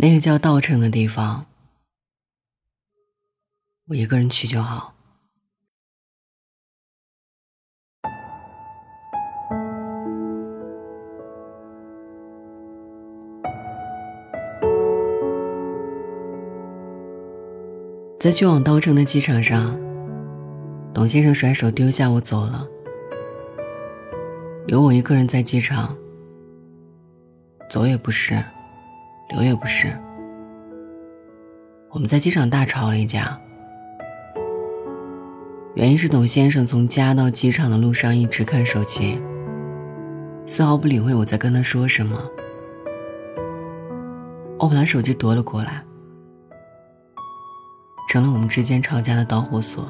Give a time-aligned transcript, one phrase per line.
[0.00, 1.44] 那个叫稻城的地方，
[3.88, 4.94] 我一个人去就好。
[18.20, 19.76] 在去往稻城的机场上，
[20.94, 22.64] 董先生甩手丢下我走了，
[24.64, 25.98] 留我一个人在机场。
[27.68, 28.40] 走也不是，
[29.28, 29.88] 留也不是。
[31.90, 33.38] 我们在机场大吵了一架，
[35.74, 39.20] 原因是董先生从家到机场的路上一直看手机，
[40.46, 42.22] 丝毫不理会我在跟他说什么。
[44.58, 45.82] 我把他手机夺了过来。
[48.08, 49.86] 成了我们之间吵架的导火索。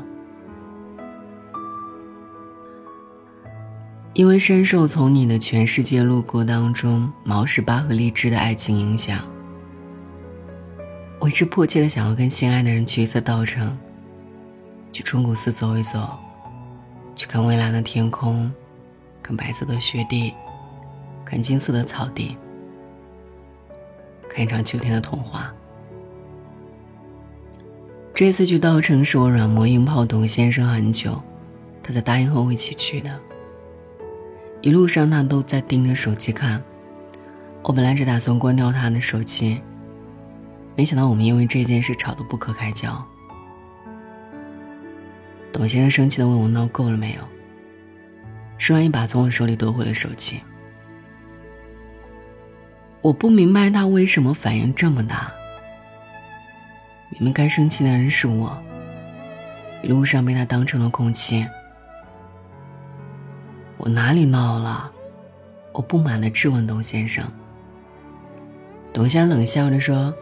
[4.18, 9.20] 因为深受从你的全世界路过当中毛十八和荔枝的爱情影响，
[11.20, 13.78] 我一直迫切的想要跟心爱的人去一次稻城，
[14.90, 16.18] 去钟鼓寺走一走，
[17.14, 18.52] 去看蔚蓝的天空，
[19.22, 20.34] 看白色的雪地，
[21.24, 22.36] 看金色的草地，
[24.28, 25.54] 看一场秋天的童话。
[28.12, 31.22] 这次去稻城是我软磨硬泡董先生很久，
[31.84, 33.20] 他才答应和我一起去的。
[34.60, 36.62] 一路上他都在盯着手机看，
[37.62, 39.60] 我本来只打算关掉他的手机，
[40.74, 43.02] 没想到我们因为这件事吵得不可开交。
[45.52, 47.20] 董先生生气的问我闹够了没有，
[48.58, 50.40] 说完一把从我手里夺回了手机。
[53.00, 55.32] 我不明白他为什么反应这么大。
[57.10, 58.60] 你们该生气的人是我，
[59.82, 61.46] 一路上被他当成了空气。
[63.78, 64.92] 我哪里闹了？
[65.72, 67.24] 我不满的质问董先生。
[68.92, 70.12] 董先生冷笑着说：“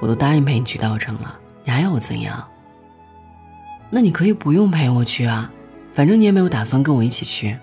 [0.00, 2.48] 我都答应陪你去稻城了，你还要我怎样？
[3.90, 5.52] 那你可以不用陪我去啊，
[5.92, 7.58] 反正你也没有打算跟我一起去。”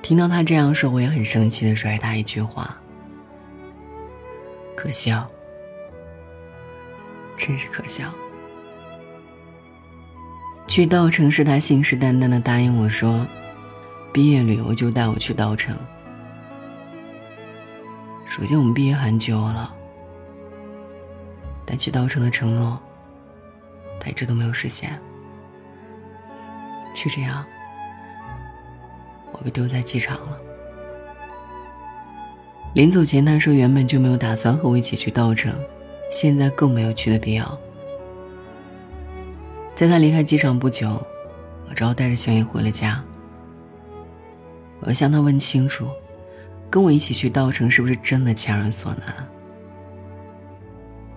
[0.00, 2.78] 听到他这样说，我也很生气的甩他一句话。
[4.74, 5.28] 可笑，
[7.36, 8.10] 真是可笑。
[10.66, 13.26] 去稻城是他信誓旦旦的答应我说，
[14.12, 15.74] 毕业旅游就带我去稻城。
[18.26, 19.72] 首先我们毕业很久了，
[21.64, 22.78] 但去稻城的承诺，
[23.98, 24.98] 他一直都没有实现。
[26.92, 27.44] 就这样，
[29.32, 30.36] 我被丢在机场了。
[32.74, 35.54] 临走前，他说原本就没有打算和我一起去稻城，
[36.10, 37.58] 现在更没有去的必要。
[39.76, 41.06] 在他离开机场不久，
[41.68, 43.04] 我只好带着行李回了家。
[44.80, 45.86] 我要向他问清楚，
[46.70, 49.14] 跟我一起去稻城是不是真的强人所难。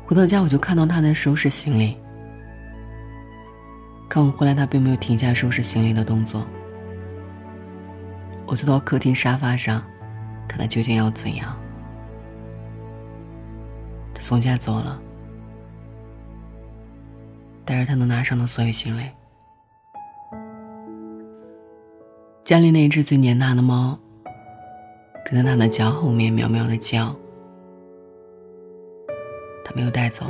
[0.05, 1.97] 回到家，我就看到他在收拾行李。
[4.09, 6.45] 看我回来，他并没有停下收拾行李的动作。
[8.45, 9.81] 我坐到客厅沙发上。
[10.49, 11.55] 看他究竟要怎样？
[14.15, 14.99] 他从家走了，
[17.69, 19.03] 带着他能拿上的所有行李。
[22.43, 23.95] 家里那只最黏他的猫，
[25.23, 27.15] 跟在他的脚后面喵喵的叫。
[29.63, 30.25] 他没有带走，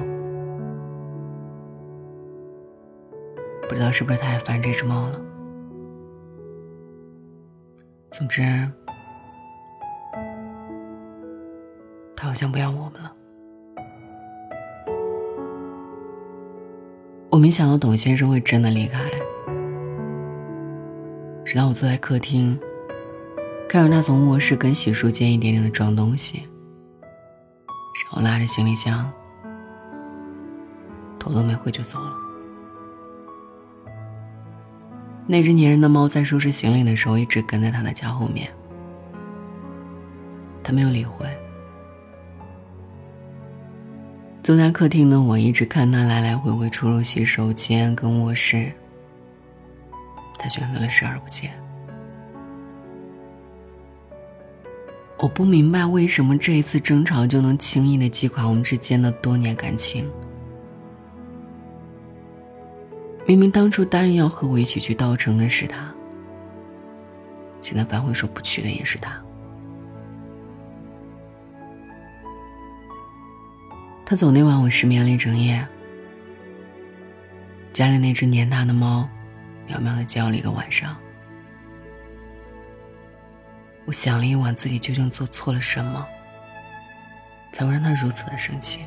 [3.70, 5.22] 不知道是不是太烦这只猫了。
[8.12, 8.42] 总之。
[12.18, 13.16] 他好像不要我们了。
[17.40, 19.00] 没想到董先生会真的离开，
[21.46, 22.60] 直到我坐在客厅，
[23.70, 26.44] 看着他从卧室跟洗漱间一点点的装东西，
[28.04, 29.10] 然后拉着行李箱，
[31.18, 32.14] 头都没回就走了。
[35.26, 38.50] 那只粘人的猫在收拾行李的时候一直跟在他的脚后面，
[40.62, 41.26] 他没有理会。
[44.50, 48.72] 坐在客厅的我一直看他来来回回出入洗手间跟卧室，
[50.40, 51.52] 他选择了视而不见。
[55.20, 60.10] 我不明白为什么这一次争吵就能轻易的击垮我们之间的多年感情。
[63.28, 65.94] 明明当初答应要和我一起去稻城的是他，
[67.62, 69.24] 现在反悔说不去的也是他。
[74.10, 75.64] 他走那晚，我失眠了一整夜。
[77.72, 79.08] 家里那只黏他的猫，
[79.68, 80.98] 喵喵的叫了一个晚上。
[83.86, 86.08] 我想了一晚，自己究竟做错了什么，
[87.52, 88.82] 才会让他如此的生气。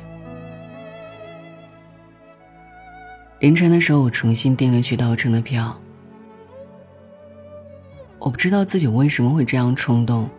[3.39, 5.79] 凌晨的时候，我重新订了去稻城的票。
[8.19, 10.29] 我不知道自己为什么会这样冲动，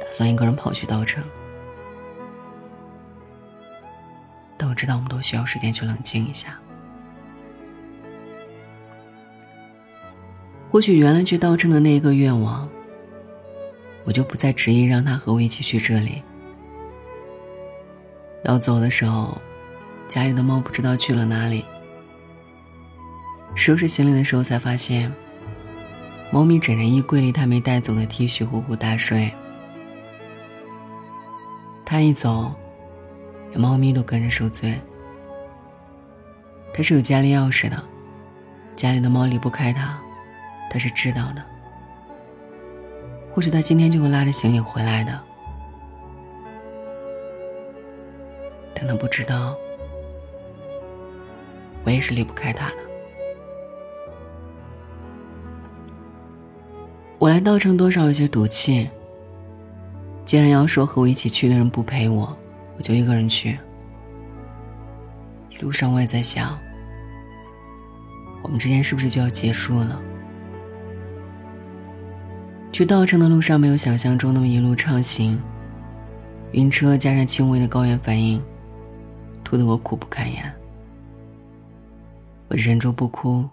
[0.00, 1.22] 打算一个人跑去稻城。
[4.58, 6.58] 但我知道，我们都需要时间去冷静一下。
[10.68, 12.68] 或许原来去稻城的那一个愿望，
[14.04, 16.22] 我就不再执意让他和我一起去这里。
[18.44, 19.40] 要走的时候，
[20.08, 21.64] 家里的猫不知道去了哪里。
[23.54, 25.12] 收拾行李的时候，才发现，
[26.30, 29.32] 猫咪枕着衣柜里他没带走的 T 恤呼呼大睡。
[31.84, 32.54] 他一走，
[33.58, 34.80] 猫咪都跟着受罪。
[36.72, 37.82] 他是有家里钥匙的，
[38.76, 39.98] 家里的猫离不开他，
[40.70, 41.44] 他是知道的。
[43.32, 45.20] 或许他今天就会拉着行李回来的，
[48.72, 49.56] 但他不知道，
[51.84, 52.76] 我也是离不开他的。
[57.18, 58.88] 我来稻城多少有些赌气。
[60.24, 62.36] 既然要说和我一起去的人不陪我，
[62.78, 63.58] 我就一个人去。
[65.50, 66.58] 一路上我也在想，
[68.42, 70.00] 我们之间是不是就要结束了？
[72.72, 75.40] 去稻城的路上没有想象中那么一路畅行，
[76.52, 78.40] 晕车加上轻微的高原反应，
[79.42, 80.54] 吐得我苦不堪言。
[82.46, 83.48] 我忍住不哭。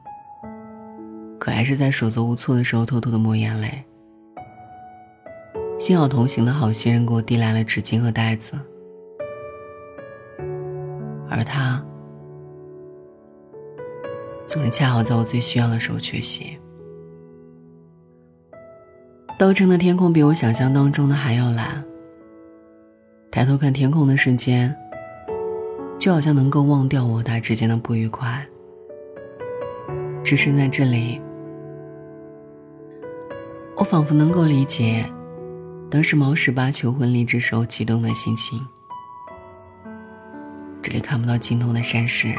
[1.37, 3.83] 可还是在手足无措的时候偷偷的抹眼泪。
[5.77, 8.57] 幸好同行的好心人给我递来了纸巾和袋子，
[11.35, 11.83] 而他
[14.45, 16.57] 总是恰好在我最需要的时候缺席。
[19.37, 21.83] 稻城的天空比我想象当中的还要蓝。
[23.29, 24.73] 抬头看天空的瞬间，
[25.99, 28.47] 就好像能够忘掉我他之间的不愉快。
[30.23, 31.21] 置身在这里。
[33.75, 35.05] 我仿佛能够理解，
[35.91, 38.65] 当时毛十八求婚离职时候激动的心情。
[40.85, 42.35] 这里看不到尽头的山势，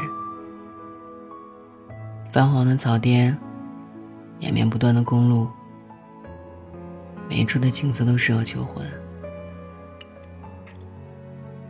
[2.31, 3.37] 泛黄的草甸，
[4.39, 5.49] 延绵不断的公路，
[7.27, 8.85] 每一处的景色都适合求婚。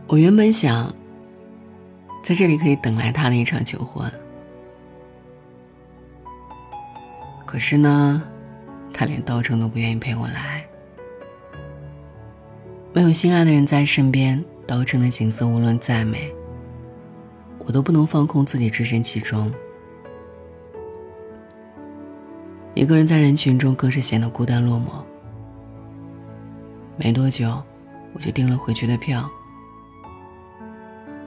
[0.05, 0.93] 我原本想，
[2.21, 4.11] 在这里可以等来他的一场求婚，
[7.43, 8.21] 可是呢？
[8.93, 10.63] 他连稻城都不愿意陪我来。
[12.93, 16.31] 没有心爱的人在身边，稻城的景色无论再美，
[17.67, 19.51] 我都不能放空自己置身其中。
[22.73, 25.03] 一个人在人群中，更是显得孤单落寞。
[26.95, 27.61] 没多久，
[28.13, 29.29] 我就订了回去的票。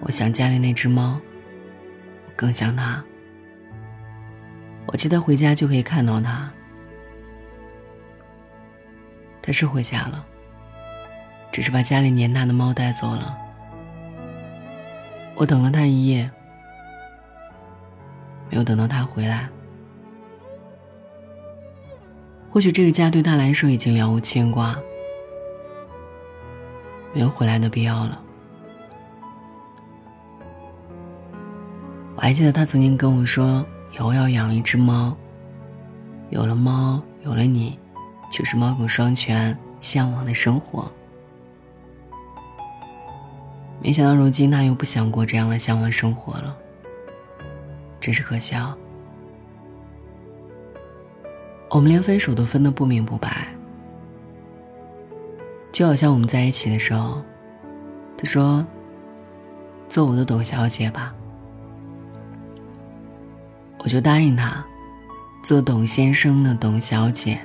[0.01, 1.21] 我想家里那只猫，
[2.35, 3.05] 更想它。
[4.87, 6.51] 我记得回家就可以看到它。
[9.43, 10.25] 他是回家了，
[11.53, 13.37] 只是把家里黏他的猫带走了。
[15.37, 16.31] 我等了他一夜，
[18.50, 19.49] 没有等到他回来。
[22.50, 24.77] 或许这个家对他来说已经了无牵挂，
[27.15, 28.21] 没有回来的必要了。
[32.16, 33.64] 我还记得他曾经跟我说，
[33.95, 35.16] 以后要养一只猫，
[36.28, 37.78] 有了猫，有了你。
[38.31, 40.88] 就是猫狗双全、向往的生活。
[43.83, 46.57] 没想到如今他又不想过这样的向往生活了，
[47.99, 48.77] 真是可笑。
[51.71, 53.49] 我们连分手都分得不明不白，
[55.73, 57.23] 就好像我们在一起的时候，
[58.19, 58.67] 他说
[59.89, 61.15] ：“做我的董小姐吧。”
[63.83, 64.63] 我就答应他，
[65.43, 67.41] 做董先生的董小姐。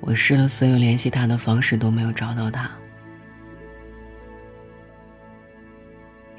[0.00, 2.70] 我试了所有联系他的方式都没有找到他，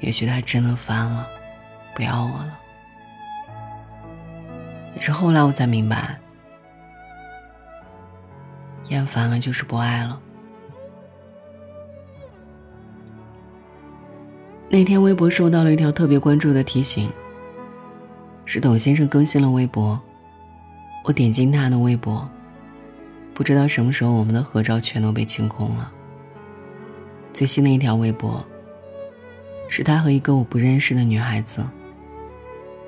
[0.00, 1.26] 也许他真的烦了，
[1.94, 2.58] 不要我了。
[4.94, 6.18] 也是后来我才明白，
[8.88, 10.20] 厌烦了就是不爱了。
[14.70, 17.10] 那天微博收到了一条特别关注的提醒，
[18.44, 19.98] 是董先生更新了微博，
[21.04, 22.28] 我点进他的微博。
[23.32, 25.90] 不知道什么时候，我们的合照全都被清空了。
[27.32, 28.44] 最新的一条微博，
[29.68, 31.64] 是他和一个我不认识的女孩子，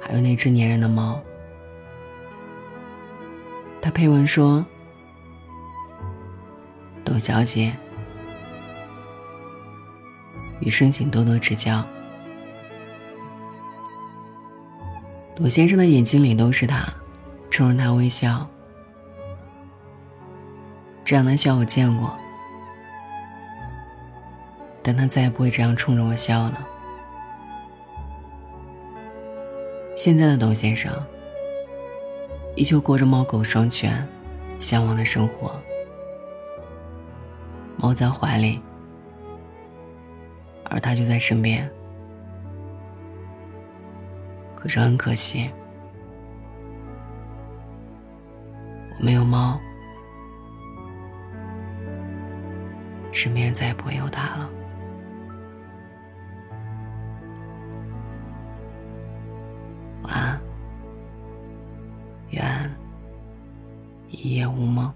[0.01, 1.21] 还有那只粘人的猫。
[3.81, 4.65] 他配文说
[7.05, 7.77] ：“董小姐，
[10.61, 11.85] 余生请多多指教。
[15.37, 16.87] 董先生的眼睛里都是他，
[17.51, 18.47] 冲着他微笑。
[21.03, 22.15] 这样的笑我见过，
[24.83, 26.67] 但他再也不会这样冲着我笑了。
[29.95, 30.91] 现在的董先生，
[32.57, 34.07] 依旧过着猫狗双全、
[34.59, 35.61] 向往的生活。
[37.77, 38.63] 猫在怀里，
[40.65, 41.71] 而他就在身边。
[44.55, 45.51] 可是很可惜，
[48.99, 49.59] 我没有猫，
[53.13, 54.51] 身边再也不会有他了。
[64.20, 64.94] 一夜无梦。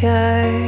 [0.00, 0.67] anchor.